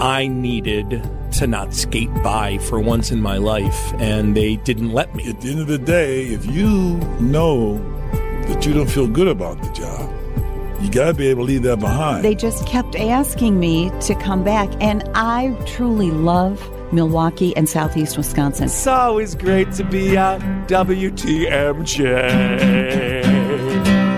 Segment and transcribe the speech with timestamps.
[0.00, 5.14] I needed to not skate by for once in my life, and they didn't let
[5.14, 5.28] me.
[5.28, 7.76] At the end of the day, if you know
[8.48, 10.10] that you don't feel good about the job,
[10.82, 12.24] you got to be able to leave that behind.
[12.24, 18.16] They just kept asking me to come back, and I truly love Milwaukee and Southeast
[18.16, 18.64] Wisconsin.
[18.64, 22.00] It's always great to be at WTMJ.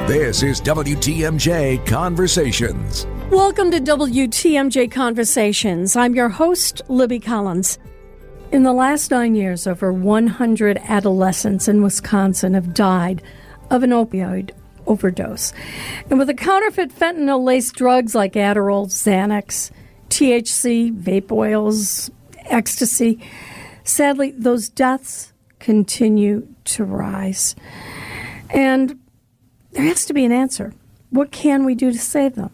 [0.07, 3.05] This is WTMJ Conversations.
[3.33, 5.97] Welcome to WTMJ Conversations.
[5.97, 7.79] I'm your host, Libby Collins.
[8.53, 13.23] In the last nine years, over 100 adolescents in Wisconsin have died
[13.71, 14.51] of an opioid
[14.87, 15.55] overdose.
[16.11, 19.71] And with the counterfeit fentanyl laced drugs like Adderall, Xanax,
[20.11, 22.11] THC, vape oils,
[22.51, 23.19] ecstasy,
[23.83, 27.57] sadly, those deaths continue to rise.
[28.51, 29.01] And
[29.71, 30.75] there has to be an answer.
[31.09, 32.51] What can we do to save them?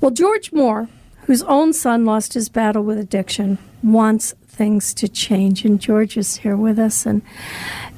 [0.00, 0.88] Well, George Moore,
[1.26, 5.64] whose own son lost his battle with addiction, wants things to change.
[5.64, 7.06] And George is here with us.
[7.06, 7.22] And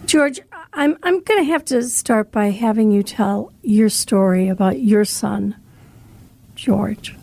[0.07, 0.41] George,
[0.73, 5.05] I'm, I'm going to have to start by having you tell your story about your
[5.05, 5.57] son,
[6.55, 7.17] George.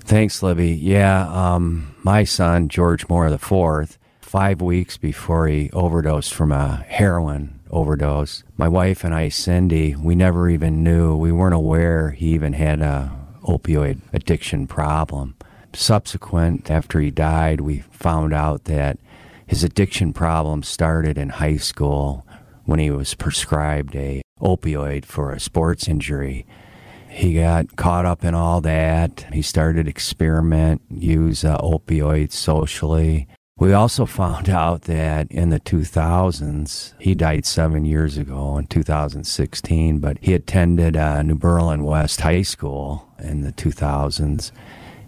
[0.00, 0.70] Thanks, Libby.
[0.70, 7.60] Yeah, um, my son, George Moore IV, five weeks before he overdosed from a heroin
[7.70, 12.52] overdose, my wife and I, Cindy, we never even knew, we weren't aware he even
[12.52, 15.36] had a opioid addiction problem.
[15.74, 18.98] Subsequent, after he died, we found out that
[19.46, 22.26] his addiction problem started in high school
[22.64, 26.46] when he was prescribed a opioid for a sports injury.
[27.08, 29.26] He got caught up in all that.
[29.32, 33.28] He started experiment, use uh, opioids socially.
[33.62, 40.00] We also found out that in the 2000s, he died seven years ago in 2016,
[40.00, 44.50] but he attended uh, New Berlin West High School in the 2000s.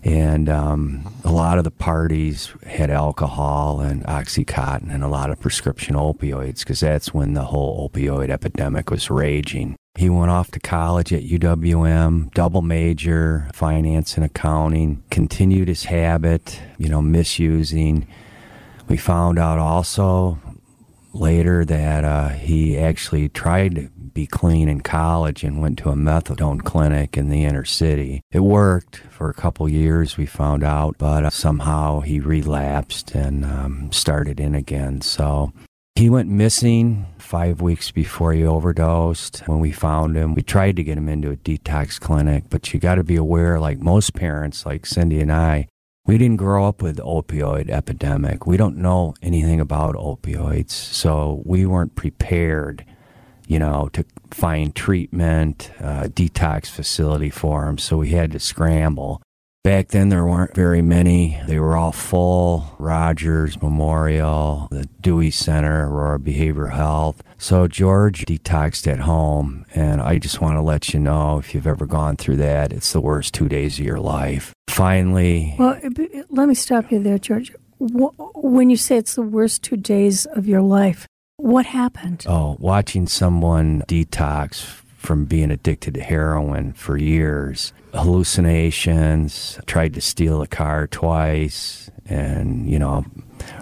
[0.05, 5.41] And um, a lot of the parties had alcohol and Oxycontin and a lot of
[5.41, 9.75] prescription opioids because that's when the whole opioid epidemic was raging.
[9.97, 16.61] He went off to college at UWM, double major, finance and accounting, continued his habit,
[16.79, 18.07] you know, misusing.
[18.89, 20.39] We found out also
[21.13, 25.95] later that uh, he actually tried to be clean in college and went to a
[25.95, 28.21] methadone clinic in the inner city.
[28.31, 33.45] It worked for a couple years, we found out, but uh, somehow he relapsed and
[33.45, 35.01] um, started in again.
[35.01, 35.53] So
[35.97, 39.43] he went missing five weeks before he overdosed.
[39.47, 42.81] When we found him, we tried to get him into a detox clinic, but you
[42.81, 45.69] got to be aware, like most parents, like Cindy and I,
[46.07, 48.47] we didn't grow up with opioid epidemic.
[48.47, 52.85] We don't know anything about opioids, so we weren't prepared,
[53.47, 57.79] you know, to find treatment, uh, detox facility for them.
[57.79, 59.23] So we had to scramble.
[59.65, 61.41] Back then, there weren't very many.
[61.49, 62.77] They were all full.
[62.79, 67.23] Rogers Memorial, the Dewey Center, Aurora Behavioral Health.
[67.39, 71.67] So George detoxed at home, and I just want to let you know if you've
[71.67, 74.53] ever gone through that, it's the worst two days of your life.
[74.69, 75.81] Finally, Well,
[76.29, 77.51] let me stop you there, George.
[77.79, 81.07] When you say it's the worst two days of your life,
[81.39, 82.27] what happened?
[82.29, 84.63] oh, watching someone detox
[84.99, 92.69] from being addicted to heroin for years, hallucinations, tried to steal a car twice, and,
[92.69, 93.05] you know,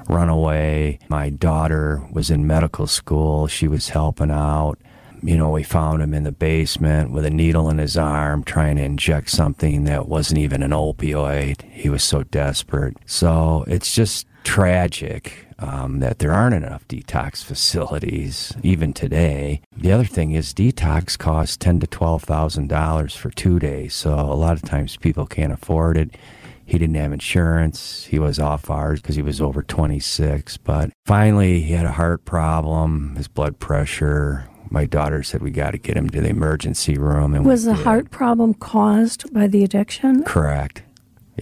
[0.09, 0.99] run away.
[1.09, 4.79] My daughter was in medical school, she was helping out.
[5.25, 8.77] You know, we found him in the basement with a needle in his arm trying
[8.77, 11.63] to inject something that wasn't even an opioid.
[11.71, 12.97] He was so desperate.
[13.07, 19.63] So it's just tragic um, that there aren't enough detox facilities even today.
[19.77, 24.13] The other thing is detox costs ten to twelve thousand dollars for two days, so
[24.15, 26.17] a lot of times people can't afford it.
[26.65, 28.05] He didn't have insurance.
[28.05, 30.57] He was off ours because he was over 26.
[30.59, 34.49] But finally, he had a heart problem, his blood pressure.
[34.71, 37.35] My daughter said we got to get him to the emergency room.
[37.35, 40.23] And Was the heart problem caused by the addiction?
[40.23, 40.83] Correct.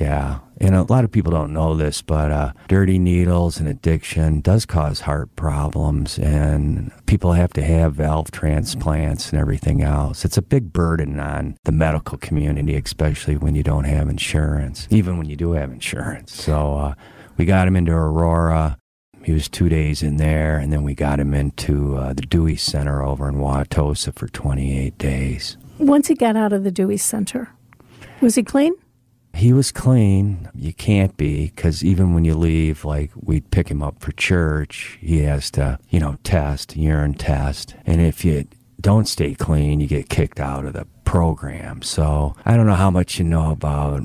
[0.00, 0.40] Yeah.
[0.60, 4.66] And a lot of people don't know this, but uh, dirty needles and addiction does
[4.66, 10.22] cause heart problems, and people have to have valve transplants and everything else.
[10.22, 15.16] It's a big burden on the medical community, especially when you don't have insurance, even
[15.16, 16.34] when you do have insurance.
[16.34, 16.94] So uh,
[17.38, 18.76] we got him into Aurora.
[19.24, 22.56] He was two days in there, and then we got him into uh, the Dewey
[22.56, 25.56] Center over in Wauwatosa for 28 days.
[25.78, 27.48] Once he got out of the Dewey Center,
[28.20, 28.74] was he clean?
[29.34, 30.50] He was clean.
[30.54, 34.98] You can't be because even when you leave, like we'd pick him up for church,
[35.00, 37.74] he has to, you know, test, urine test.
[37.86, 38.46] And if you
[38.80, 41.82] don't stay clean, you get kicked out of the program.
[41.82, 44.02] So I don't know how much you know about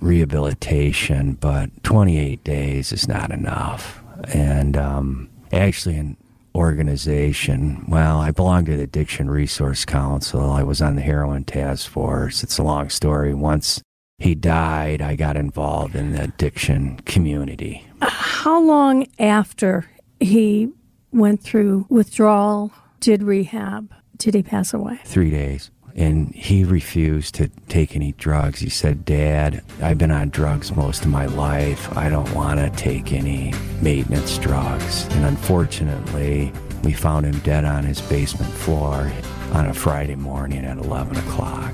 [0.00, 4.02] rehabilitation, but 28 days is not enough.
[4.32, 6.16] And um, actually, an
[6.54, 10.50] organization, well, I belong to the Addiction Resource Council.
[10.50, 12.42] I was on the heroin task force.
[12.42, 13.34] It's a long story.
[13.34, 13.82] Once
[14.18, 17.86] he died, I got involved in the addiction community.
[18.02, 19.88] How long after
[20.18, 20.72] he
[21.12, 24.98] went through withdrawal, did rehab, did he pass away?
[25.04, 25.70] Three days.
[25.94, 28.60] And he refused to take any drugs.
[28.60, 31.96] He said, Dad, I've been on drugs most of my life.
[31.96, 35.06] I don't want to take any maintenance drugs.
[35.12, 36.52] And unfortunately,
[36.84, 39.10] we found him dead on his basement floor
[39.52, 41.72] on a Friday morning at 11 o'clock.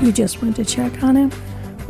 [0.00, 1.30] You just went to check on him?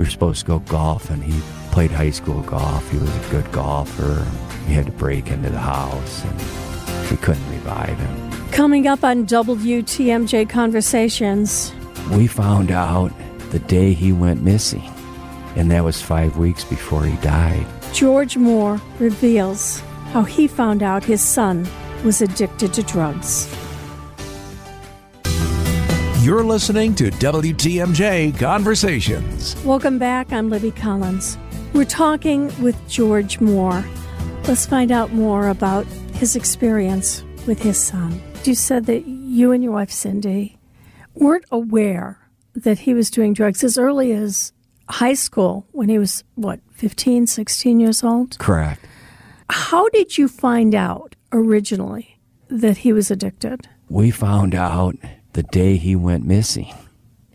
[0.01, 1.39] We were supposed to go golf, and he
[1.73, 2.91] played high school golf.
[2.91, 4.27] He was a good golfer.
[4.67, 8.51] We had to break into the house, and we couldn't revive him.
[8.51, 11.75] Coming up on WTMJ Conversations.
[12.13, 13.13] We found out
[13.51, 14.91] the day he went missing,
[15.55, 17.67] and that was five weeks before he died.
[17.93, 19.81] George Moore reveals
[20.15, 21.69] how he found out his son
[22.05, 23.55] was addicted to drugs.
[26.31, 29.57] You're listening to WTMJ Conversations.
[29.65, 30.33] Welcome back.
[30.33, 31.37] I'm Libby Collins.
[31.73, 33.85] We're talking with George Moore.
[34.47, 38.23] Let's find out more about his experience with his son.
[38.45, 40.57] You said that you and your wife, Cindy,
[41.17, 42.21] weren't aware
[42.55, 44.53] that he was doing drugs as early as
[44.89, 48.39] high school when he was, what, 15, 16 years old?
[48.39, 48.87] Correct.
[49.49, 53.67] How did you find out originally that he was addicted?
[53.89, 54.95] We found out
[55.33, 56.75] the day he went missing,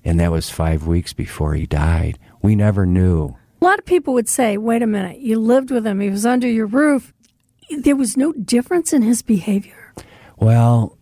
[0.04, 2.20] and that was five weeks before he died.
[2.42, 3.36] We never knew.
[3.62, 6.26] A lot of people would say, wait a minute, you lived with him, he was
[6.26, 7.14] under your roof.
[7.70, 9.94] There was no difference in his behavior.
[10.38, 10.98] Well,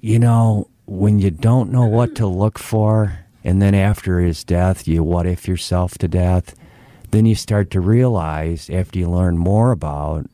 [0.00, 4.86] you know, when you don't know what to look for, and then after his death,
[4.86, 6.54] you what if yourself to death,
[7.10, 10.26] then you start to realize after you learn more about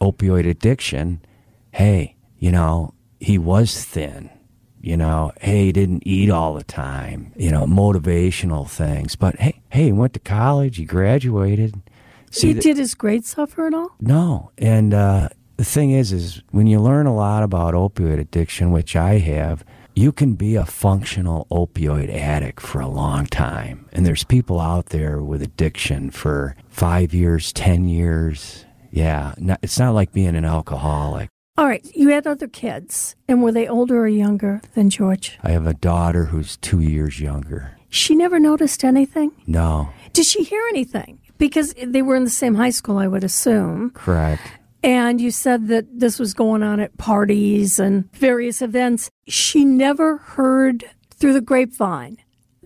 [0.00, 1.20] opioid addiction,
[1.72, 4.30] hey, you know, he was thin.
[4.86, 7.32] You know, hey, he didn't eat all the time.
[7.34, 9.16] You know, motivational things.
[9.16, 10.76] But hey, hey, he went to college.
[10.76, 11.82] He graduated.
[12.30, 13.96] See, the, did his grades suffer at all?
[14.00, 18.70] No, and uh, the thing is, is when you learn a lot about opioid addiction,
[18.70, 19.64] which I have,
[19.96, 23.88] you can be a functional opioid addict for a long time.
[23.92, 28.64] And there's people out there with addiction for five years, 10 years.
[28.92, 29.34] Yeah,
[29.64, 31.28] it's not like being an alcoholic.
[31.58, 35.38] All right, you had other kids, and were they older or younger than George?
[35.42, 37.78] I have a daughter who's two years younger.
[37.88, 39.32] She never noticed anything?
[39.46, 39.88] No.
[40.12, 41.18] Did she hear anything?
[41.38, 43.90] Because they were in the same high school, I would assume.
[43.90, 44.42] Correct.
[44.82, 49.10] And you said that this was going on at parties and various events.
[49.26, 52.18] She never heard through the grapevine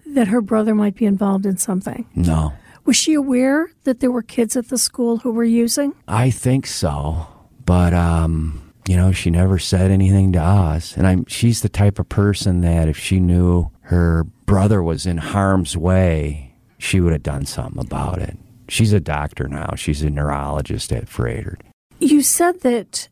[0.04, 2.06] that her brother might be involved in something.
[2.16, 2.54] No.
[2.84, 5.94] Was she aware that there were kids at the school who were using?
[6.08, 7.28] I think so.
[7.64, 10.96] But um you know, she never said anything to us.
[10.96, 15.18] And I'm she's the type of person that if she knew her brother was in
[15.18, 18.36] harm's way, she would have done something about it.
[18.68, 19.74] She's a doctor now.
[19.76, 21.60] She's a neurologist at Froedtert.
[21.98, 23.08] You said that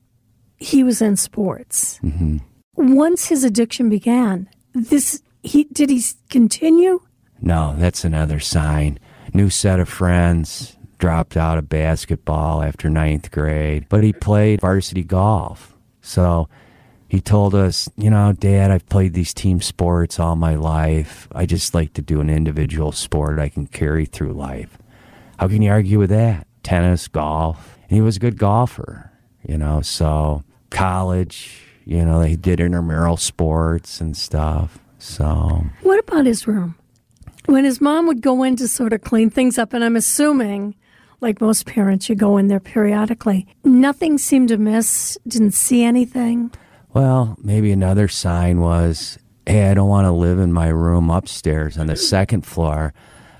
[0.56, 1.98] he was in sports.
[2.02, 2.38] Mm-hmm.
[2.76, 7.00] Once his addiction began, this he did he continue?
[7.40, 8.98] No, that's another sign.
[9.34, 15.04] New set of friends, dropped out of basketball after ninth grade, but he played varsity
[15.04, 15.76] golf.
[16.02, 16.48] So
[17.08, 21.28] he told us, you know, Dad, I've played these team sports all my life.
[21.32, 24.78] I just like to do an individual sport I can carry through life.
[25.38, 26.46] How can you argue with that?
[26.62, 27.78] Tennis, golf.
[27.82, 29.10] And he was a good golfer,
[29.46, 34.78] you know, so college, you know, he did intramural sports and stuff.
[34.98, 36.74] So, what about his room?
[37.46, 40.74] When his mom would go in to sort of clean things up, and I'm assuming
[41.20, 43.46] like most parents, you go in there periodically.
[43.64, 46.50] Nothing seemed amiss, didn't see anything.
[46.94, 51.78] Well, maybe another sign was hey, I don't want to live in my room upstairs
[51.78, 52.92] on the second floor.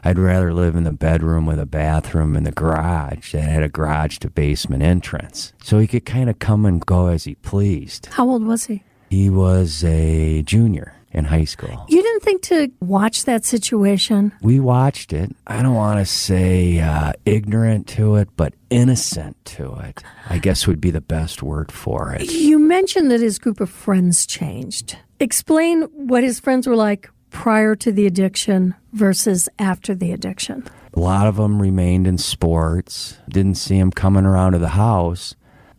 [0.03, 3.69] I'd rather live in the bedroom with a bathroom in the garage that had a
[3.69, 5.53] garage to basement entrance.
[5.63, 8.07] So he could kind of come and go as he pleased.
[8.07, 8.85] How old was he?
[9.11, 11.87] He was a junior in high school.
[11.88, 14.33] You didn't think to watch that situation?
[14.43, 15.35] We watched it.
[15.47, 20.67] I don't want to say uh, ignorant to it, but innocent to it, I guess
[20.67, 22.31] would be the best word for it.
[22.31, 24.97] You mentioned that his group of friends changed.
[25.21, 30.65] Explain what his friends were like prior to the addiction versus after the addiction.
[30.95, 35.35] A lot of them remained in sports, didn't see him coming around to the house,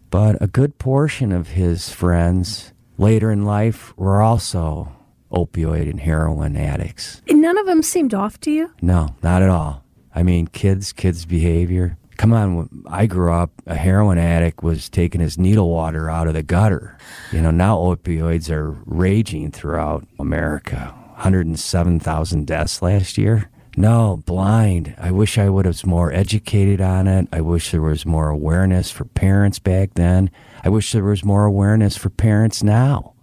[0.09, 4.91] but a good portion of his friends later in life were also
[5.31, 7.21] opioid and heroin addicts.
[7.27, 8.71] And none of them seemed off to you?
[8.81, 9.83] No, not at all.
[10.13, 11.98] I mean, kids, kids' behavior.
[12.17, 16.33] Come on, I grew up, a heroin addict was taking his needle water out of
[16.33, 16.98] the gutter.
[17.31, 20.93] You know, now opioids are raging throughout America.
[21.13, 23.50] 107,000 deaths last year.
[23.77, 24.95] No, blind.
[24.98, 27.29] I wish I would have more educated on it.
[27.31, 30.29] I wish there was more awareness for parents back then.
[30.63, 33.13] I wish there was more awareness for parents now.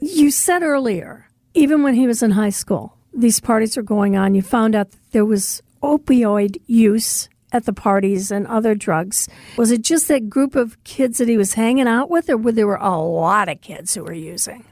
[0.00, 4.34] You said earlier, even when he was in high school, these parties are going on.
[4.34, 9.28] You found out that there was opioid use at the parties and other drugs.
[9.56, 12.52] Was it just that group of kids that he was hanging out with, or were
[12.52, 14.64] there were a lot of kids who were using?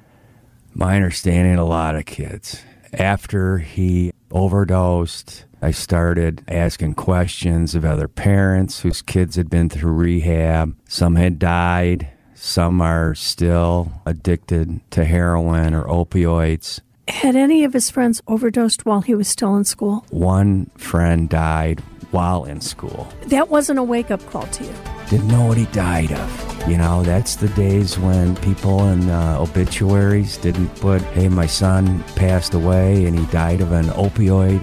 [0.72, 2.62] My understanding, a lot of kids.
[2.92, 9.92] After he overdosed, I started asking questions of other parents whose kids had been through
[9.92, 10.74] rehab.
[10.88, 12.08] Some had died,
[12.40, 16.80] some are still addicted to heroin or opioids.
[17.06, 20.06] Had any of his friends overdosed while he was still in school?
[20.08, 21.80] One friend died
[22.12, 23.12] while in school.
[23.26, 24.72] That wasn't a wake up call to you.
[25.10, 26.68] Didn't know what he died of.
[26.68, 32.02] You know, that's the days when people in uh, obituaries didn't put, hey, my son
[32.16, 34.62] passed away and he died of an opioid.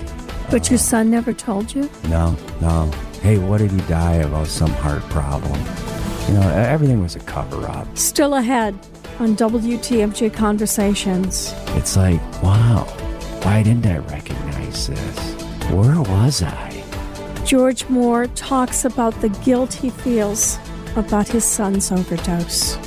[0.49, 1.89] But your son never told you?
[2.09, 2.89] No, no.
[3.21, 4.33] Hey, what did he die of?
[4.33, 5.59] Oh, some heart problem.
[6.27, 7.97] You know, everything was a cover up.
[7.97, 8.77] Still ahead
[9.19, 11.53] on WTMJ Conversations.
[11.69, 12.83] It's like, wow,
[13.43, 15.43] why didn't I recognize this?
[15.71, 16.83] Where was I?
[17.45, 20.59] George Moore talks about the guilt he feels
[20.97, 22.77] about his son's overdose.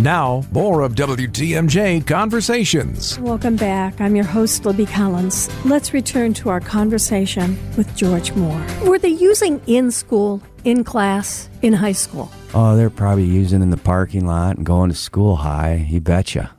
[0.00, 3.18] Now, more of WTMJ Conversations.
[3.20, 4.00] Welcome back.
[4.00, 5.48] I'm your host, Libby Collins.
[5.64, 8.66] Let's return to our conversation with George Moore.
[8.82, 12.30] Were they using in school, in class, in high school?
[12.54, 15.86] Oh, they're probably using in the parking lot and going to school high.
[15.88, 16.50] You betcha.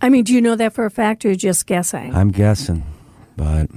[0.00, 2.14] I mean, do you know that for a fact or you're just guessing?
[2.14, 2.82] I'm guessing,
[3.36, 3.68] but.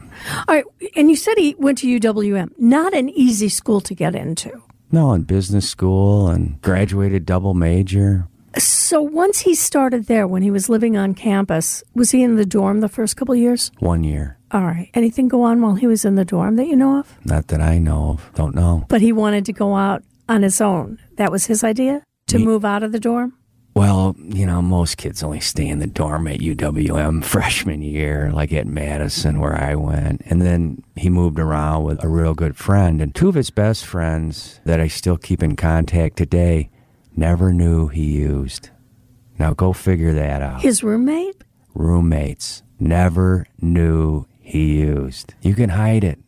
[0.48, 0.66] All right.
[0.96, 2.52] And you said he went to UWM.
[2.58, 4.64] Not an easy school to get into.
[4.92, 8.28] No, in business school and graduated double major.
[8.58, 12.46] So once he started there, when he was living on campus, was he in the
[12.46, 13.72] dorm the first couple of years?
[13.80, 14.38] One year.
[14.52, 14.90] All right.
[14.94, 17.14] Anything go on while he was in the dorm that you know of?
[17.26, 18.32] Not that I know of.
[18.36, 18.86] Don't know.
[18.88, 21.00] But he wanted to go out on his own.
[21.18, 23.34] That was his idea to Me- move out of the dorm.
[23.76, 28.54] Well, you know, most kids only stay in the dorm at UWM freshman year, like
[28.54, 30.22] at Madison, where I went.
[30.28, 33.02] And then he moved around with a real good friend.
[33.02, 36.70] And two of his best friends that I still keep in contact today
[37.16, 38.70] never knew he used.
[39.38, 40.62] Now go figure that out.
[40.62, 41.44] His roommate.
[41.74, 45.34] Roommates never knew he used.
[45.42, 46.20] You can hide it,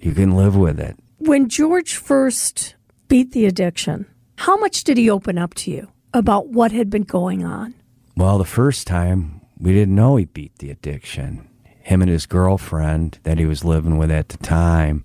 [0.00, 0.96] you can live with it.
[1.18, 2.76] When George first
[3.08, 7.02] beat the addiction, how much did he open up to you about what had been
[7.02, 7.74] going on?
[8.16, 11.48] Well, the first time, we didn't know he beat the addiction.
[11.80, 15.04] Him and his girlfriend that he was living with at the time,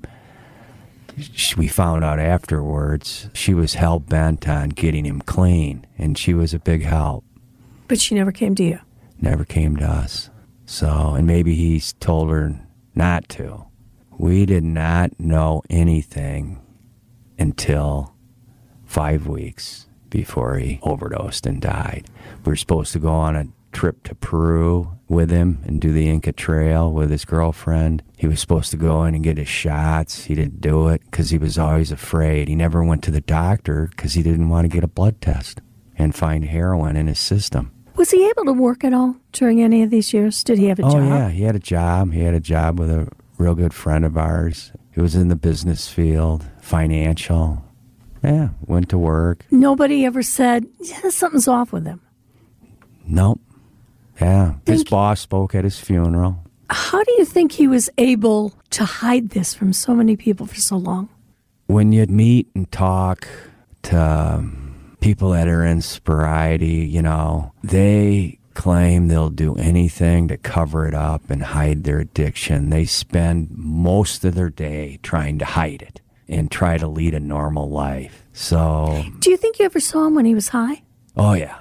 [1.58, 6.54] we found out afterwards, she was hell bent on getting him clean, and she was
[6.54, 7.24] a big help.
[7.88, 8.80] But she never came to you.
[9.20, 10.30] Never came to us.
[10.66, 12.60] So, and maybe he's told her
[12.96, 13.66] not to.
[14.18, 16.62] We did not know anything
[17.38, 18.16] until
[18.86, 22.08] five weeks before he overdosed and died.
[22.46, 26.10] We were supposed to go on a trip to Peru with him and do the
[26.10, 28.04] Inca Trail with his girlfriend.
[28.18, 30.26] He was supposed to go in and get his shots.
[30.26, 32.48] He didn't do it because he was always afraid.
[32.48, 35.62] He never went to the doctor because he didn't want to get a blood test
[35.98, 37.72] and find heroin in his system.
[37.96, 40.44] Was he able to work at all during any of these years?
[40.44, 41.04] Did he have a oh job?
[41.04, 42.14] yeah, he had a job.
[42.14, 44.72] He had a job with a real good friend of ours.
[44.94, 47.64] He was in the business field, financial.
[48.24, 49.46] Yeah, went to work.
[49.52, 52.02] Nobody ever said yeah, something's off with him.
[53.06, 53.42] Nope.
[54.20, 56.44] Yeah, his Think- boss spoke at his funeral.
[56.70, 60.56] How do you think he was able to hide this from so many people for
[60.56, 61.10] so long?
[61.68, 63.26] when you meet and talk
[63.82, 70.36] to um, people that are in sobriety, you know, they claim they'll do anything to
[70.36, 72.72] cover it up and hide their addiction.
[72.72, 77.22] They spend most of their day trying to hide it and try to lead a
[77.22, 78.26] normal life.
[78.34, 80.82] So, Do you think you ever saw him when he was high?
[81.16, 81.58] oh yeah.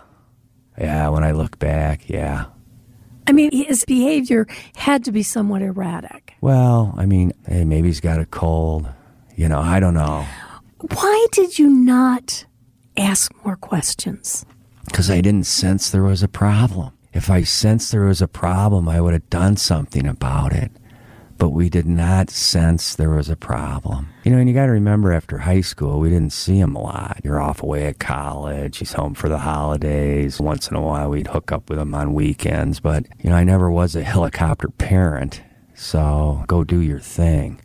[0.81, 2.47] Yeah, when I look back, yeah.
[3.27, 6.35] I mean, his behavior had to be somewhat erratic.
[6.41, 8.89] Well, I mean, hey, maybe he's got a cold.
[9.37, 10.27] You know, I don't know.
[10.95, 12.45] Why did you not
[12.97, 14.45] ask more questions?
[14.91, 16.93] because I didn't sense there was a problem.
[17.13, 20.71] If I sensed there was a problem, I would have done something about it.
[21.41, 24.11] But we did not sense there was a problem.
[24.25, 26.83] You know, and you got to remember after high school, we didn't see him a
[26.83, 27.23] lot.
[27.25, 30.39] You're off away at college, he's home for the holidays.
[30.39, 32.79] Once in a while, we'd hook up with him on weekends.
[32.79, 35.41] But, you know, I never was a helicopter parent.
[35.75, 37.59] So go do your thing.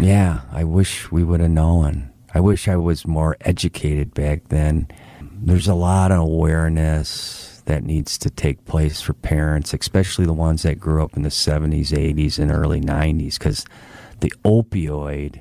[0.00, 2.10] Yeah, I wish we would have known.
[2.34, 4.88] I wish I was more educated back then.
[5.20, 10.64] There's a lot of awareness that needs to take place for parents, especially the ones
[10.64, 13.64] that grew up in the 70s, 80s, and early 90s, because
[14.18, 15.40] the opioid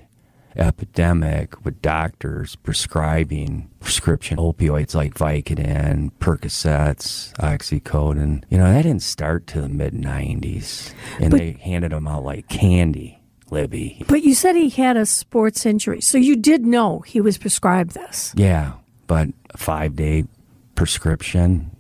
[0.56, 8.44] epidemic with doctors prescribing prescription opioids like Vicodin, Percocets, Oxycodone.
[8.50, 10.94] You know, that didn't start to the mid 90s.
[11.20, 14.04] And But- they handed them out like candy, Libby.
[14.08, 17.96] But you said he had a sports injury, so you did know he was prescribed
[17.96, 18.34] this.
[18.36, 18.74] Yeah,
[19.08, 20.26] but a five day
[20.76, 21.72] prescription,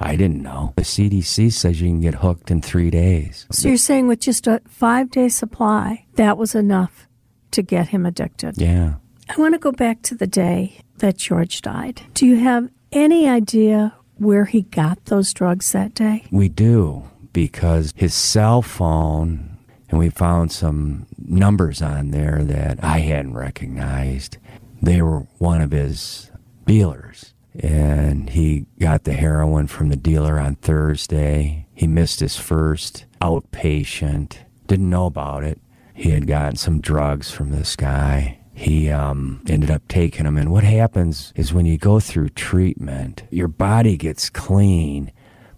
[0.00, 0.72] I didn't know.
[0.76, 3.46] The CDC says you can get hooked in three days.
[3.52, 7.06] So you're saying with just a five day supply, that was enough
[7.50, 8.56] to get him addicted.
[8.56, 8.94] Yeah.
[9.28, 12.02] I want to go back to the day that George died.
[12.14, 16.24] Do you have any idea where he got those drugs that day?
[16.30, 22.98] We do because his cell phone, and we found some numbers on there that I
[22.98, 24.38] hadn't recognized.
[24.82, 26.30] They were one of his
[26.66, 27.34] dealers.
[27.62, 31.66] And he got the heroin from the dealer on Thursday.
[31.74, 35.60] He missed his first outpatient, didn't know about it.
[35.94, 38.38] He had gotten some drugs from this guy.
[38.54, 40.38] He um, ended up taking them.
[40.38, 45.12] And what happens is when you go through treatment, your body gets clean.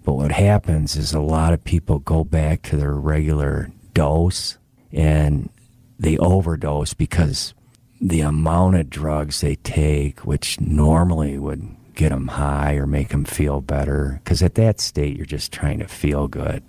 [0.05, 4.59] But what happens is a lot of people go back to their regular dose
[4.93, 5.49] and
[5.99, 7.55] they overdose because
[8.01, 13.25] the amount of drugs they take, which normally would get them high or make them
[13.25, 16.63] feel better, because at that state, you're just trying to feel good.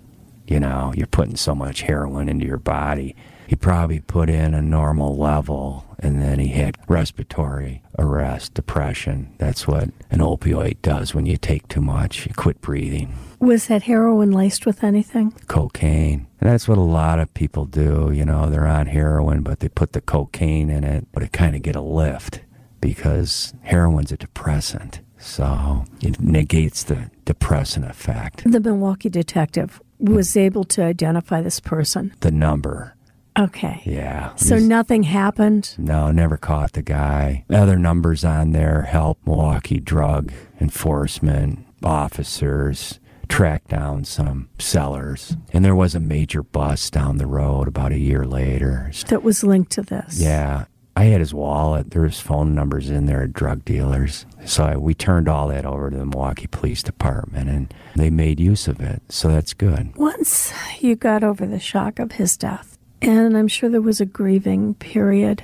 [0.46, 3.16] You know, you're putting so much heroin into your body.
[3.46, 9.34] He probably put in a normal level and then he had respiratory arrest, depression.
[9.38, 12.26] That's what an opioid does when you take too much.
[12.26, 15.32] You quit breathing Was that heroin laced with anything?
[15.46, 16.26] cocaine.
[16.40, 18.10] And that's what a lot of people do.
[18.12, 21.54] You know, they're on heroin, but they put the cocaine in it, but it kind
[21.56, 22.40] of get a lift
[22.80, 25.00] because heroin's a depressant.
[25.24, 28.42] So it negates the depressant effect.
[28.50, 32.12] The Milwaukee detective was able to identify this person.
[32.20, 32.94] The number.
[33.38, 33.80] Okay.
[33.84, 34.34] Yeah.
[34.36, 35.74] So He's- nothing happened.
[35.78, 37.44] no, never caught the guy.
[37.50, 45.36] Other numbers on there help Milwaukee drug enforcement officers track down some sellers.
[45.52, 48.90] And there was a major bust down the road about a year later.
[49.08, 50.20] that was linked to this.
[50.20, 50.66] Yeah.
[50.96, 51.90] I had his wallet.
[51.90, 54.26] There was phone numbers in there at drug dealers.
[54.44, 58.38] So I, we turned all that over to the Milwaukee Police Department and they made
[58.38, 59.02] use of it.
[59.08, 59.96] So that's good.
[59.96, 64.06] Once you got over the shock of his death, and I'm sure there was a
[64.06, 65.42] grieving period,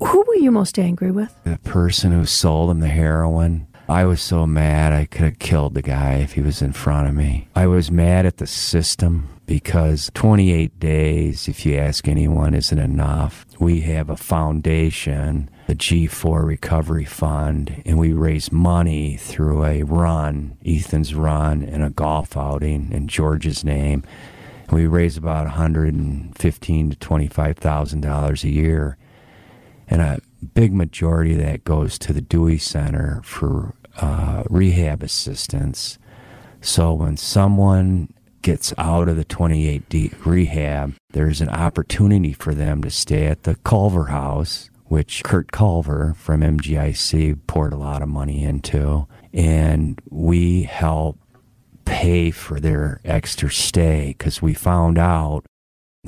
[0.00, 1.34] who were you most angry with?
[1.44, 5.72] The person who sold him the heroin, I was so mad I could have killed
[5.72, 7.48] the guy if he was in front of me.
[7.54, 13.46] I was mad at the system because 28 days, if you ask anyone, isn't enough.
[13.58, 20.58] We have a foundation, the G4 Recovery Fund, and we raise money through a run,
[20.66, 24.04] Ethan's run, and a golf outing in George's name.
[24.70, 28.98] We raise about 115 to 25 thousand dollars a year
[29.90, 30.20] and a
[30.54, 35.98] big majority of that goes to the Dewey Center for uh, rehab assistance.
[36.60, 42.90] So when someone gets out of the 28D rehab, there's an opportunity for them to
[42.90, 48.44] stay at the Culver House, which Kurt Culver from MGIC poured a lot of money
[48.44, 51.18] into, and we help
[51.84, 55.44] pay for their extra stay because we found out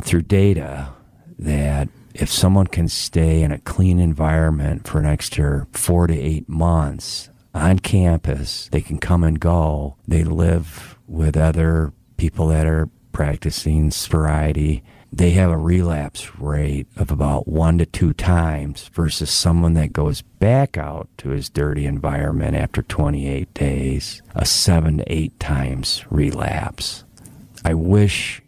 [0.03, 0.93] through data
[1.39, 6.49] that if someone can stay in a clean environment for an extra four to eight
[6.49, 9.97] months on campus, they can come and go.
[10.07, 14.83] They live with other people that are practicing sobriety.
[15.13, 20.23] They have a relapse rate of about one to two times versus someone that goes
[20.23, 27.05] back out to his dirty environment after 28 days, a seven to eight times relapse.
[27.65, 28.43] I wish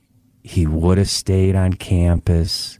[0.44, 2.78] he would have stayed on campus.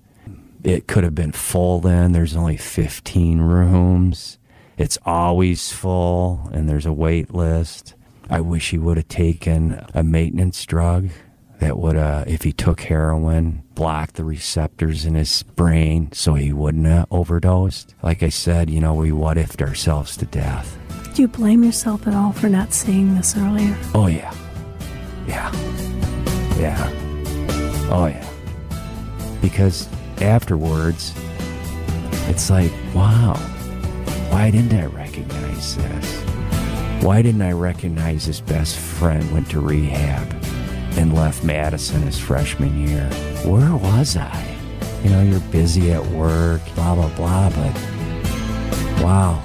[0.62, 2.12] It could have been full then.
[2.12, 4.38] There's only 15 rooms.
[4.78, 7.94] It's always full, and there's a wait list.
[8.30, 11.10] I wish he would have taken a maintenance drug
[11.58, 16.52] that would, uh, if he took heroin, block the receptors in his brain so he
[16.52, 17.94] wouldn't have overdosed.
[18.02, 20.76] Like I said, you know, we what ifed ourselves to death.
[21.14, 23.76] Do you blame yourself at all for not seeing this earlier?
[23.94, 24.34] Oh, yeah.
[25.26, 25.52] Yeah.
[26.58, 26.90] Yeah.
[27.90, 28.28] Oh, yeah.
[29.42, 29.88] Because
[30.22, 31.12] afterwards,
[32.28, 33.34] it's like, wow,
[34.32, 36.22] why didn't I recognize this?
[37.04, 40.42] Why didn't I recognize his best friend went to rehab?
[40.96, 43.08] and left Madison his freshman year.
[43.44, 44.56] Where was I?
[45.02, 49.42] You know, you're busy at work, blah, blah, blah, but wow.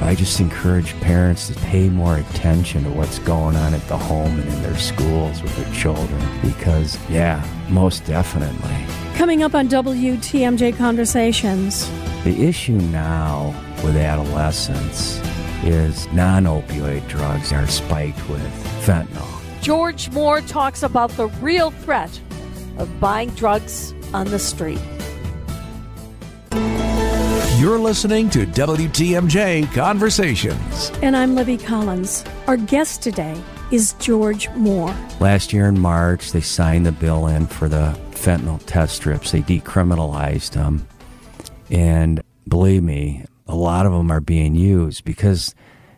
[0.00, 4.38] I just encourage parents to pay more attention to what's going on at the home
[4.38, 8.86] and in their schools with their children because, yeah, most definitely.
[9.16, 11.88] Coming up on WTMJ Conversations.
[12.24, 15.20] The issue now with adolescents
[15.62, 18.40] is non opioid drugs are spiked with
[18.80, 19.28] fentanyl.
[19.60, 22.18] George Moore talks about the real threat
[22.78, 24.80] of buying drugs on the street.
[27.58, 30.90] You're listening to WTMJ Conversations.
[31.02, 32.24] And I'm Libby Collins.
[32.46, 33.38] Our guest today
[33.70, 34.96] is George Moore.
[35.20, 39.32] Last year in March, they signed the bill in for the fentanyl test strips.
[39.32, 40.88] They decriminalized them.
[41.74, 45.56] And believe me, a lot of them are being used because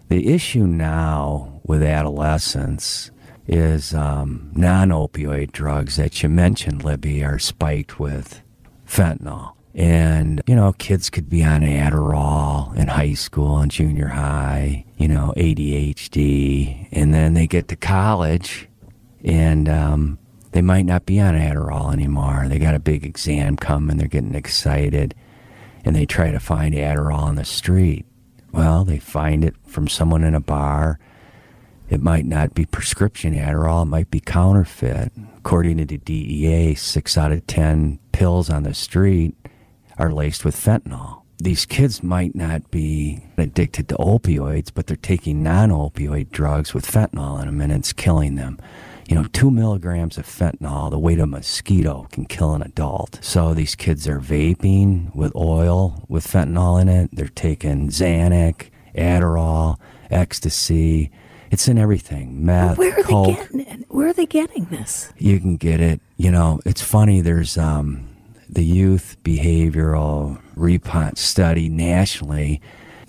[0.08, 3.10] the issue now with adolescents
[3.46, 8.40] is um, non opioid drugs that you mentioned, Libby, are spiked with
[8.88, 9.52] fentanyl.
[9.74, 15.08] And, you know, kids could be on Adderall in high school and junior high, you
[15.08, 16.88] know, ADHD.
[16.90, 18.66] And then they get to college
[19.22, 20.18] and um,
[20.52, 22.46] they might not be on Adderall anymore.
[22.48, 25.14] They got a big exam coming, they're getting excited,
[25.86, 28.04] and they try to find Adderall on the street.
[28.52, 30.98] Well, they find it from someone in a bar.
[31.88, 35.12] It might not be prescription Adderall, it might be counterfeit.
[35.38, 39.36] According to the DEA, six out of 10 pills on the street
[39.96, 41.22] are laced with fentanyl.
[41.38, 46.90] These kids might not be addicted to opioids, but they're taking non opioid drugs with
[46.90, 48.58] fentanyl in them and it's killing them.
[49.08, 53.18] You know, two milligrams of fentanyl, the weight of a mosquito, can kill an adult.
[53.22, 57.10] So these kids are vaping with oil with fentanyl in it.
[57.12, 59.78] They're taking Xanax, Adderall,
[60.10, 61.10] ecstasy.
[61.52, 62.44] It's in everything.
[62.44, 63.26] Meth, Where are coke.
[63.26, 63.84] they getting it?
[63.88, 65.12] Where are they getting this?
[65.18, 66.00] You can get it.
[66.16, 67.20] You know, it's funny.
[67.20, 68.08] There's um,
[68.48, 72.60] the youth behavioral repot study nationally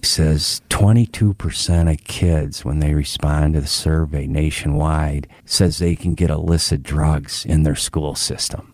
[0.03, 6.29] says 22% of kids when they respond to the survey nationwide says they can get
[6.29, 8.73] illicit drugs in their school system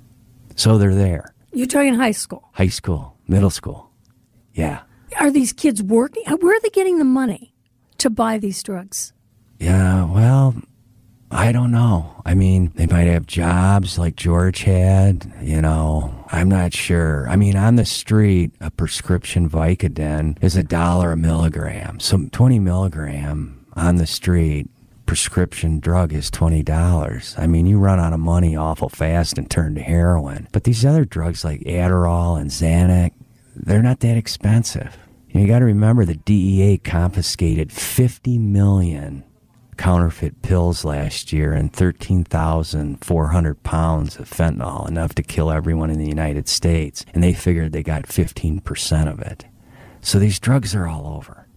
[0.55, 2.49] so they're there You're talking high school.
[2.53, 3.89] high school middle school
[4.53, 4.81] yeah
[5.19, 6.23] Are these kids working?
[6.27, 7.53] Where are they getting the money
[7.99, 9.13] to buy these drugs?
[9.59, 10.55] yeah well
[11.33, 12.21] i don't know.
[12.25, 16.25] I mean they might have jobs like george had you know.
[16.31, 17.27] I'm not sure.
[17.29, 21.99] I mean on the street a prescription vicodin is a dollar a milligram.
[21.99, 24.69] So 20 milligram on the street
[25.05, 29.75] prescription drug is $20 i mean you run out of money awful fast and turn
[29.75, 30.47] to heroin.
[30.51, 33.11] But these other drugs like adderall and xanax
[33.55, 34.97] they're not that expensive.
[35.29, 39.23] You got to remember the dea confiscated 50 million
[39.83, 46.07] counterfeit pills last year and 13,400 pounds of fentanyl, enough to kill everyone in the
[46.07, 47.05] United States.
[47.13, 49.43] And they figured they got 15% of it.
[49.99, 51.47] So these drugs are all over.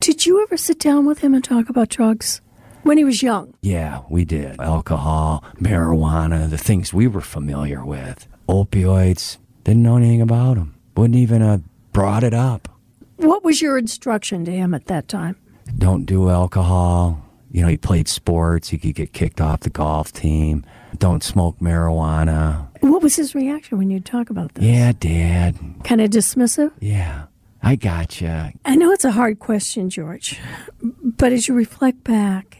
[0.00, 2.40] Did you ever sit down with him and talk about drugs
[2.84, 3.54] when he was young?
[3.62, 4.60] Yeah, we did.
[4.60, 8.28] Alcohol, marijuana, the things we were familiar with.
[8.48, 10.76] Opioids, didn't know anything about them.
[10.96, 12.68] Wouldn't even have brought it up.
[13.16, 15.34] What was your instruction to him at that time?
[15.78, 17.24] don't do alcohol.
[17.50, 18.68] You know, he played sports.
[18.68, 20.64] He could get kicked off the golf team.
[20.98, 22.68] Don't smoke marijuana.
[22.80, 24.64] What was his reaction when you talk about this?
[24.64, 25.58] Yeah, Dad.
[25.84, 26.72] Kind of dismissive?
[26.80, 27.26] Yeah,
[27.62, 28.52] I gotcha.
[28.64, 30.38] I know it's a hard question, George,
[30.82, 32.58] but as you reflect back,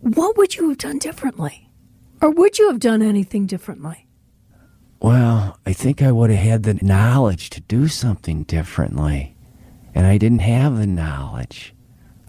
[0.00, 1.70] what would you have done differently?
[2.20, 4.08] Or would you have done anything differently?
[5.00, 9.36] Well, I think I would have had the knowledge to do something differently.
[9.94, 11.74] And I didn't have the knowledge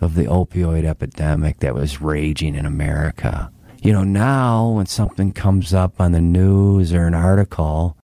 [0.01, 3.51] of the opioid epidemic that was raging in America.
[3.81, 7.97] You know, now when something comes up on the news or an article,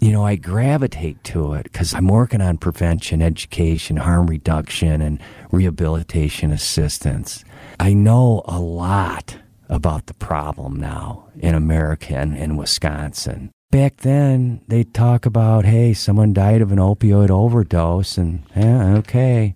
[0.00, 5.20] you know, I gravitate to it because I'm working on prevention, education, harm reduction, and
[5.52, 7.44] rehabilitation assistance.
[7.78, 9.38] I know a lot
[9.68, 13.52] about the problem now in America and in Wisconsin.
[13.70, 19.54] Back then, they'd talk about, hey, someone died of an opioid overdose, and yeah, okay.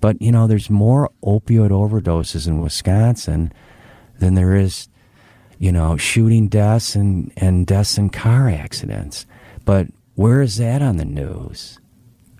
[0.00, 3.52] But, you know, there's more opioid overdoses in Wisconsin
[4.18, 4.88] than there is,
[5.58, 9.26] you know, shooting deaths and, and deaths in car accidents.
[9.64, 11.78] But where is that on the news?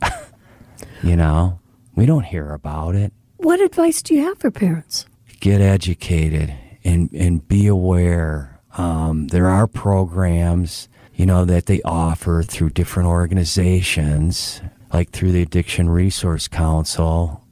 [1.03, 1.61] you know,
[1.95, 3.13] we don't hear about it.
[3.39, 5.07] What advice do you have for parents?
[5.41, 8.61] Get educated and, and be aware.
[8.79, 14.61] Um, there are programs, you know, that they offer through different organizations,
[14.93, 17.43] like through the Addiction Resource Council.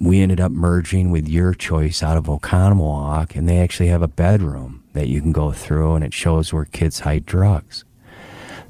[0.00, 4.08] We ended up merging with Your Choice out of Oconomowoc, and they actually have a
[4.08, 7.84] bedroom that you can go through, and it shows where kids hide drugs.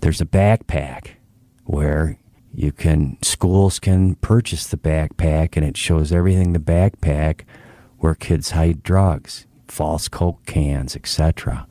[0.01, 1.13] There's a backpack
[1.65, 2.19] where
[2.55, 7.43] you can schools can purchase the backpack, and it shows everything the backpack
[7.99, 11.67] where kids hide drugs, false coke cans, etc.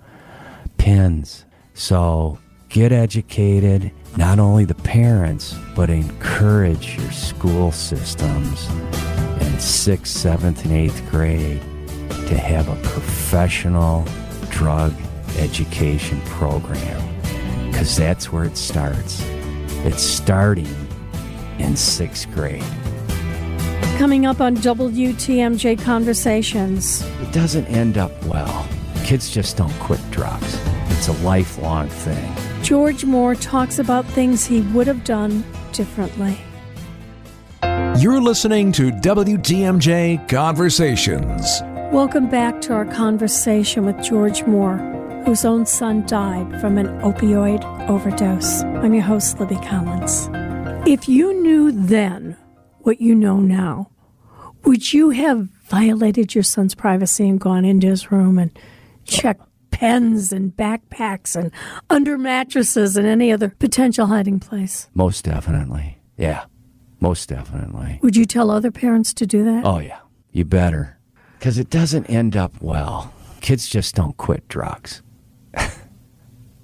[0.78, 1.46] Pins.
[1.74, 2.38] So
[2.70, 8.70] get educated, not only the parents, but encourage your school systems
[9.58, 11.60] in sixth, seventh, and eighth grade
[12.28, 14.06] to have a professional
[14.52, 14.93] drug
[15.39, 17.02] education program
[17.65, 19.20] because that's where it starts.
[19.84, 20.67] It's starting
[21.58, 22.63] in sixth grade.
[23.98, 27.02] Coming up on WTMJ Conversations.
[27.20, 28.70] It doesn't end up well.
[29.06, 32.32] Kids just don't quit drugs, it's a lifelong thing.
[32.62, 36.38] George Moore talks about things he would have done differently.
[37.97, 41.63] You're listening to WTMJ Conversations.
[41.91, 44.77] Welcome back to our conversation with George Moore,
[45.25, 48.62] whose own son died from an opioid overdose.
[48.62, 50.29] I'm your host, Libby Collins.
[50.88, 52.38] If you knew then
[52.81, 53.89] what you know now,
[54.63, 58.51] would you have violated your son's privacy and gone into his room and
[59.05, 61.51] checked pens and backpacks and
[61.89, 64.88] under mattresses and any other potential hiding place?
[64.93, 65.97] Most definitely.
[66.15, 66.45] Yeah,
[66.99, 67.99] most definitely.
[68.01, 69.65] Would you tell other parents to do that?
[69.65, 69.99] Oh, yeah,
[70.31, 70.97] you better.
[71.38, 73.13] Because it doesn't end up well.
[73.41, 75.01] Kids just don't quit drugs.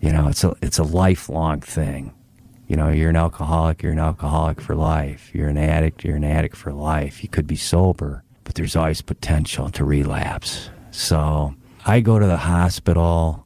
[0.01, 2.13] you know, it's a, it's a lifelong thing.
[2.67, 5.29] You know, you're an alcoholic, you're an alcoholic for life.
[5.33, 7.21] You're an addict, you're an addict for life.
[7.21, 10.69] You could be sober, but there's always potential to relapse.
[10.89, 11.53] So
[11.85, 13.42] I go to the hospital.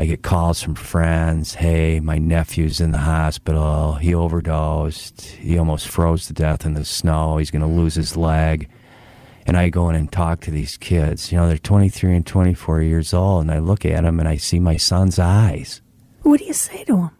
[0.00, 1.54] I get calls from friends.
[1.54, 3.94] Hey, my nephew's in the hospital.
[3.94, 5.22] He overdosed.
[5.22, 7.38] He almost froze to death in the snow.
[7.38, 8.68] He's going to lose his leg.
[9.44, 11.32] And I go in and talk to these kids.
[11.32, 13.42] You know, they're 23 and 24 years old.
[13.42, 15.82] And I look at them and I see my son's eyes.
[16.22, 17.10] What do you say to them?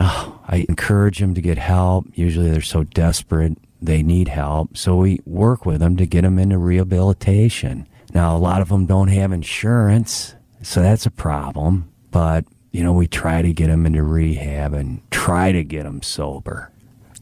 [0.00, 2.06] Oh, I encourage them to get help.
[2.12, 4.76] Usually they're so desperate they need help.
[4.76, 7.88] So we work with them to get them into rehabilitation.
[8.12, 11.90] Now, a lot of them don't have insurance, so that's a problem.
[12.10, 16.02] But, you know, we try to get them into rehab and try to get them
[16.02, 16.70] sober.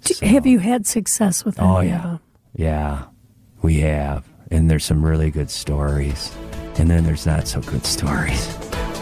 [0.02, 2.18] So, have you had success with Oh, yeah.
[2.54, 3.06] Yeah,
[3.62, 4.24] we have.
[4.50, 6.34] And there's some really good stories.
[6.78, 8.56] And then there's not so good stories.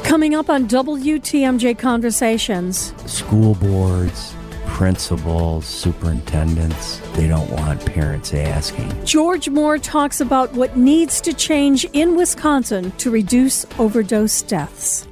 [0.04, 2.94] Coming up on WTMJ Conversations.
[3.10, 4.34] School boards,
[4.74, 8.90] principals, superintendents, they don't want parents asking.
[9.04, 15.06] George Moore talks about what needs to change in Wisconsin to reduce overdose deaths.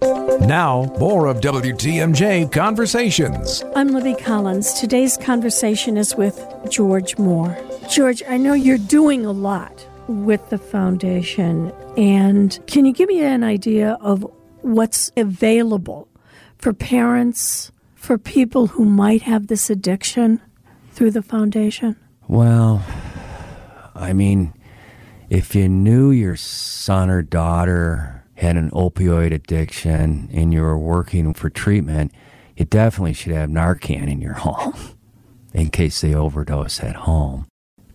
[0.00, 3.62] Now, more of WTMJ Conversations.
[3.76, 4.72] I'm Libby Collins.
[4.72, 7.54] Today's conversation is with George Moore.
[7.90, 13.22] George, I know you're doing a lot with the foundation, and can you give me
[13.22, 14.26] an idea of
[14.62, 16.08] what's available
[16.56, 17.71] for parents,
[18.02, 20.40] for people who might have this addiction
[20.90, 21.94] through the foundation?
[22.26, 22.84] Well,
[23.94, 24.52] I mean,
[25.30, 31.32] if you knew your son or daughter had an opioid addiction and you were working
[31.32, 32.10] for treatment,
[32.56, 34.74] you definitely should have Narcan in your home
[35.54, 37.46] in case they overdose at home.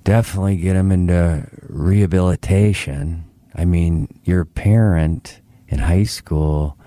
[0.05, 3.25] Definitely get them into rehabilitation.
[3.53, 6.77] I mean, you're a parent in high school,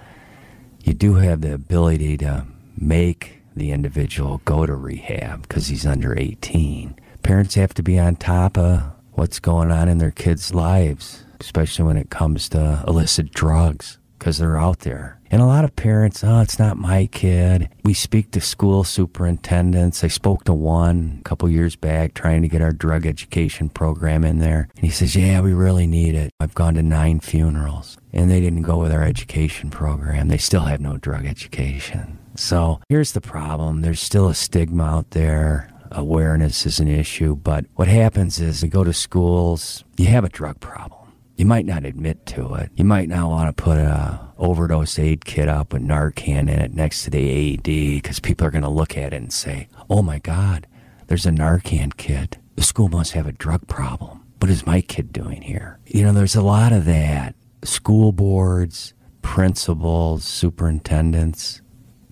[0.82, 2.46] you do have the ability to
[2.80, 6.96] make the individual go to rehab because he's under 18.
[7.22, 11.84] Parents have to be on top of what's going on in their kids' lives especially
[11.84, 15.18] when it comes to illicit drugs, because they're out there.
[15.30, 17.68] And a lot of parents, oh, it's not my kid.
[17.84, 20.04] We speak to school superintendents.
[20.04, 24.24] I spoke to one a couple years back trying to get our drug education program
[24.24, 24.68] in there.
[24.76, 26.32] And he says, Yeah, we really need it.
[26.40, 27.96] I've gone to nine funerals.
[28.12, 30.28] And they didn't go with our education program.
[30.28, 32.18] They still have no drug education.
[32.36, 37.36] So here's the problem there's still a stigma out there awareness is an issue.
[37.36, 40.98] But what happens is you go to schools, you have a drug problem.
[41.36, 42.70] You might not admit to it.
[42.74, 46.74] You might not want to put a overdose aid kit up with Narcan in it
[46.74, 50.02] next to the AED because people are going to look at it and say, "Oh
[50.02, 50.66] my God,
[51.06, 52.36] there's a Narcan kit.
[52.56, 54.20] The school must have a drug problem.
[54.38, 57.34] What is my kid doing here?" You know, there's a lot of that.
[57.64, 61.62] School boards, principals, superintendents,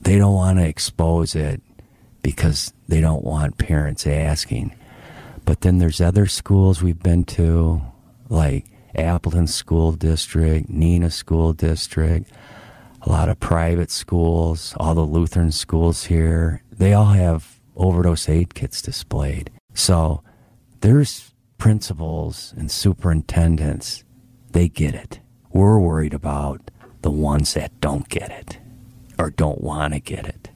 [0.02, 1.60] they don't want to expose it
[2.22, 4.74] because they don't want parents asking.
[5.44, 7.80] But then there's other schools we've been to,
[8.28, 12.30] like Appleton School District, Neenah School District,
[13.02, 16.62] a lot of private schools, all the Lutheran schools here.
[16.70, 19.50] They all have overdose aid kits displayed.
[19.74, 20.22] So
[20.80, 24.04] there's principals and superintendents,
[24.50, 25.20] they get it.
[25.52, 26.70] We're worried about
[27.02, 28.58] the ones that don't get it
[29.18, 30.50] or don't want to get it.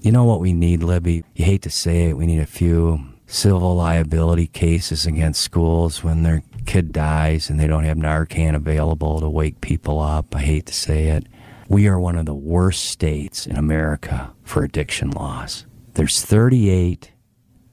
[0.00, 1.24] You know what we need, Libby?
[1.34, 6.22] You hate to say it, we need a few civil liability cases against schools when
[6.22, 10.34] their kid dies and they don't have Narcan available to wake people up.
[10.34, 11.26] I hate to say it.
[11.68, 15.64] We are one of the worst states in America for addiction laws.
[15.94, 17.12] There's 38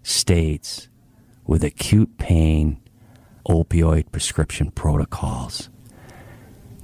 [0.04, 0.88] states
[1.46, 2.80] with acute pain
[3.48, 5.70] opioid prescription protocols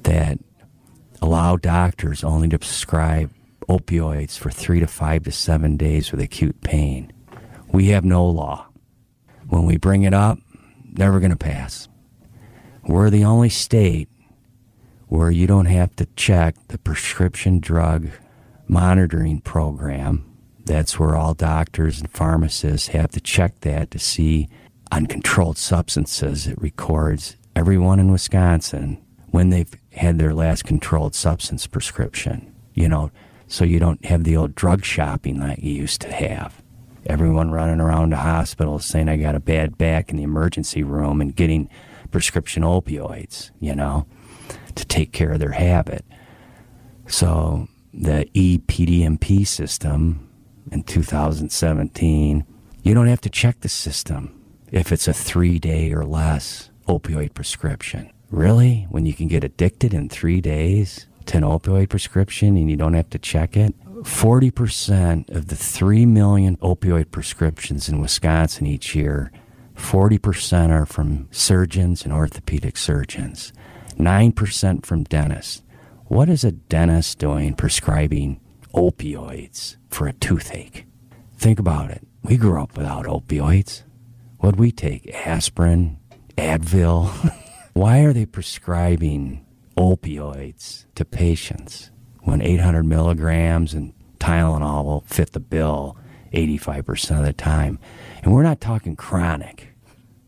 [0.03, 0.39] that
[1.25, 3.31] allow doctors only to prescribe
[3.67, 7.11] opioids for three to five to seven days with acute pain.
[7.67, 8.67] We have no law.
[9.47, 10.37] When we bring it up,
[10.93, 11.87] never going to pass.
[12.83, 14.07] We're the only state
[15.07, 18.09] where you don't have to check the prescription drug
[18.67, 20.31] monitoring program.
[20.63, 24.47] That's where all doctors and pharmacists have to check that to see
[24.91, 26.45] uncontrolled substances.
[26.45, 32.53] It records everyone in Wisconsin when they've had their last controlled substance prescription.
[32.73, 33.11] You know,
[33.47, 36.61] so you don't have the old drug shopping that you used to have.
[37.05, 41.21] Everyone running around the hospital saying, I got a bad back in the emergency room
[41.21, 41.69] and getting
[42.11, 44.07] prescription opioids, you know,
[44.73, 46.03] to take care of their habit.
[47.07, 50.27] So the EPDMP system
[50.71, 52.45] in 2017,
[52.81, 57.33] you don't have to check the system if it's a three day or less opioid
[57.33, 58.11] prescription.
[58.29, 58.87] Really?
[58.89, 61.07] When you can get addicted in three days?
[61.25, 63.73] to an opioid prescription and you don't have to check it.
[64.03, 69.31] 40% of the 3 million opioid prescriptions in Wisconsin each year,
[69.75, 73.51] 40% are from surgeons and orthopedic surgeons,
[73.97, 75.63] 9% from dentists.
[76.05, 78.39] What is a dentist doing prescribing
[78.73, 80.85] opioids for a toothache?
[81.37, 82.05] Think about it.
[82.21, 83.83] We grew up without opioids.
[84.37, 85.09] What'd we take?
[85.25, 85.97] Aspirin,
[86.37, 87.33] Advil.
[87.75, 89.45] Why are they prescribing
[89.77, 95.97] opioids to patients when 800 milligrams and Tylenol will fit the bill
[96.35, 97.79] 85% of the time.
[98.21, 99.69] And we're not talking chronic,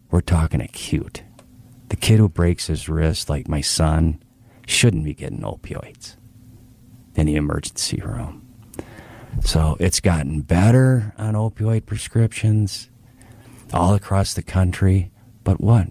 [0.09, 1.23] we're talking acute.
[1.89, 4.21] The kid who breaks his wrist, like my son,
[4.65, 6.15] shouldn't be getting opioids
[7.15, 8.43] in the emergency room.
[9.43, 12.89] So it's gotten better on opioid prescriptions
[13.73, 15.11] all across the country.
[15.43, 15.87] But what?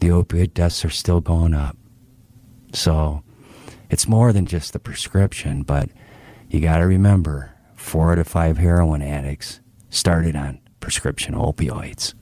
[0.00, 1.76] The opioid deaths are still going up.
[2.72, 3.22] So
[3.90, 5.90] it's more than just the prescription, but
[6.48, 12.14] you got to remember four out of five heroin addicts started on prescription opioids.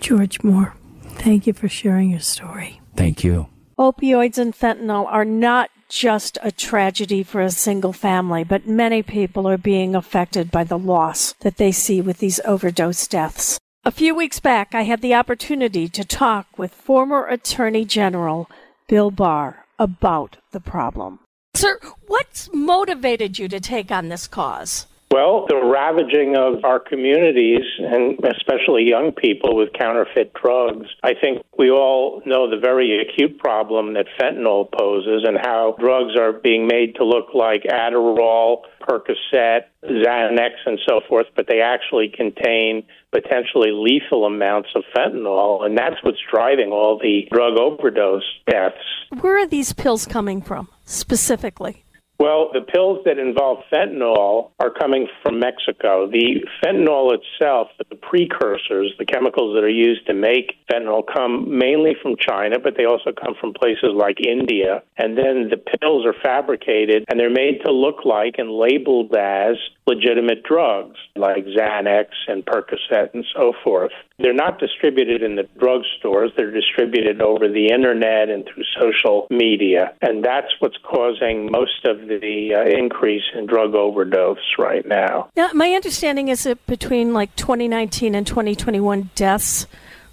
[0.00, 0.74] George Moore,
[1.04, 2.80] thank you for sharing your story.
[2.96, 3.48] Thank you.
[3.78, 9.48] Opioids and fentanyl are not just a tragedy for a single family, but many people
[9.48, 13.58] are being affected by the loss that they see with these overdose deaths.
[13.86, 18.48] A few weeks back, I had the opportunity to talk with former Attorney General
[18.88, 21.18] Bill Barr about the problem.
[21.52, 24.86] Sir, what's motivated you to take on this cause?
[25.14, 30.88] Well, the ravaging of our communities, and especially young people with counterfeit drugs.
[31.04, 36.18] I think we all know the very acute problem that fentanyl poses and how drugs
[36.18, 42.08] are being made to look like Adderall, Percocet, Xanax, and so forth, but they actually
[42.08, 48.74] contain potentially lethal amounts of fentanyl, and that's what's driving all the drug overdose deaths.
[49.20, 51.83] Where are these pills coming from specifically?
[52.18, 56.08] Well, the pills that involve fentanyl are coming from Mexico.
[56.08, 61.96] The fentanyl itself, the precursors, the chemicals that are used to make fentanyl, come mainly
[62.00, 64.82] from China, but they also come from places like India.
[64.96, 69.56] And then the pills are fabricated and they're made to look like and labeled as
[69.86, 73.92] legitimate drugs like Xanax and Percocet and so forth.
[74.18, 79.92] They're not distributed in the drugstores, they're distributed over the internet and through social media.
[80.02, 85.30] And that's what's causing most of the uh, increase in drug overdose right now.
[85.36, 89.66] Now, my understanding is that between like 2019 and 2021, deaths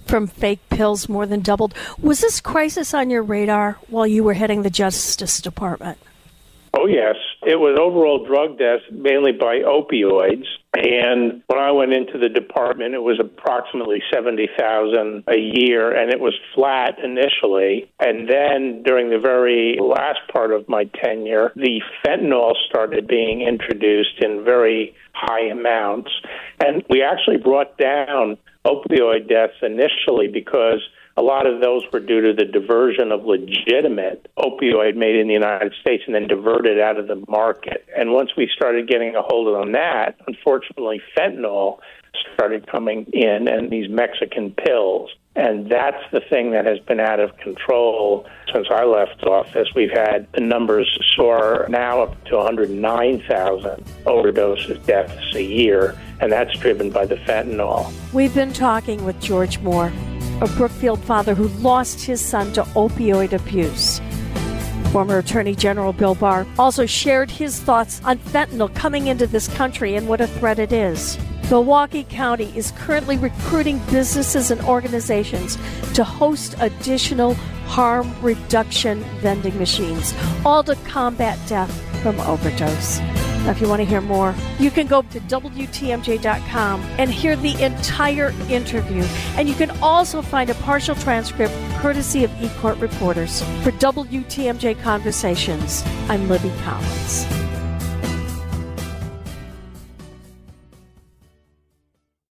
[0.05, 1.73] from fake pills more than doubled.
[1.99, 5.99] Was this crisis on your radar while you were heading the Justice Department?
[6.73, 7.15] Oh, yes.
[7.43, 10.45] It was overall drug deaths, mainly by opioids.
[10.73, 16.19] And when I went into the department, it was approximately 70,000 a year, and it
[16.19, 17.91] was flat initially.
[17.99, 24.23] And then during the very last part of my tenure, the fentanyl started being introduced
[24.23, 26.09] in very high amounts.
[26.63, 30.81] And we actually brought down opioid deaths initially because
[31.21, 35.33] a lot of those were due to the diversion of legitimate opioid made in the
[35.33, 37.85] United States and then diverted out of the market.
[37.95, 41.77] And once we started getting a hold on that, unfortunately, fentanyl
[42.33, 45.11] started coming in and these Mexican pills.
[45.35, 49.67] And that's the thing that has been out of control since I left office.
[49.75, 56.57] We've had the numbers soar now up to 109,000 overdose deaths a year, and that's
[56.57, 57.93] driven by the fentanyl.
[58.11, 59.93] We've been talking with George Moore,
[60.41, 64.01] a Brookfield father who lost his son to opioid abuse.
[64.91, 69.95] Former Attorney General Bill Barr also shared his thoughts on fentanyl coming into this country
[69.95, 71.17] and what a threat it is.
[71.49, 75.57] Milwaukee County is currently recruiting businesses and organizations
[75.93, 77.35] to host additional
[77.67, 80.13] harm reduction vending machines,
[80.45, 81.71] all to combat death
[82.01, 82.99] from overdose.
[83.47, 88.29] If you want to hear more, you can go to WTMJ.com and hear the entire
[88.49, 89.03] interview.
[89.35, 93.41] And you can also find a partial transcript courtesy of eCourt reporters.
[93.63, 97.40] For WTMJ Conversations, I'm Libby Collins.